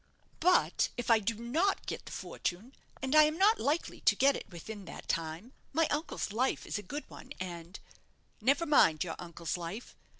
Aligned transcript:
"But 0.39 0.89
if 0.97 1.11
I 1.11 1.19
do 1.19 1.35
not 1.35 1.85
get 1.85 2.07
the 2.07 2.11
fortune 2.11 2.73
and 3.03 3.15
I 3.15 3.25
am 3.25 3.37
not 3.37 3.59
likely 3.59 4.01
to 4.01 4.15
get 4.15 4.35
it 4.35 4.49
within 4.49 4.85
that 4.85 5.07
time; 5.07 5.53
my 5.73 5.85
uncle's 5.91 6.33
life 6.33 6.65
is 6.65 6.79
a 6.79 6.81
good 6.81 7.07
one, 7.07 7.33
and" 7.39 7.79
"Never 8.41 8.65
mind 8.65 9.03
your 9.03 9.15
uncle's 9.19 9.57
life. 9.57 9.95